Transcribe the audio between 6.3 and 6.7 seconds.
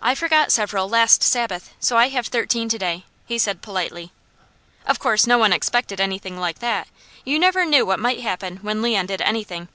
like